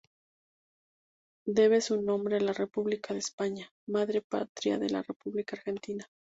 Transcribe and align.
Debe 1.45 1.79
su 1.79 2.01
nombre 2.01 2.37
a 2.37 2.39
la 2.39 2.53
República 2.53 3.13
de 3.13 3.19
España, 3.19 3.69
Madre 3.85 4.23
Patria 4.23 4.79
de 4.79 4.89
la 4.89 5.03
República 5.03 5.57
Argentina. 5.57 6.07